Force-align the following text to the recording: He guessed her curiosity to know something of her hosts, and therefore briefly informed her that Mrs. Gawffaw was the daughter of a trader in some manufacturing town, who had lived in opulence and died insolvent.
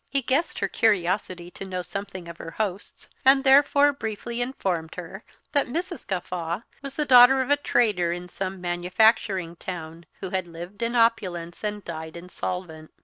He 0.09 0.23
guessed 0.23 0.57
her 0.57 0.67
curiosity 0.67 1.51
to 1.51 1.63
know 1.63 1.83
something 1.83 2.27
of 2.27 2.39
her 2.39 2.49
hosts, 2.57 3.07
and 3.23 3.43
therefore 3.43 3.93
briefly 3.93 4.41
informed 4.41 4.95
her 4.95 5.23
that 5.51 5.67
Mrs. 5.67 6.07
Gawffaw 6.07 6.61
was 6.81 6.95
the 6.95 7.05
daughter 7.05 7.39
of 7.39 7.51
a 7.51 7.55
trader 7.57 8.11
in 8.11 8.27
some 8.27 8.59
manufacturing 8.59 9.57
town, 9.57 10.07
who 10.19 10.31
had 10.31 10.47
lived 10.47 10.81
in 10.81 10.95
opulence 10.95 11.63
and 11.63 11.85
died 11.85 12.17
insolvent. 12.17 12.89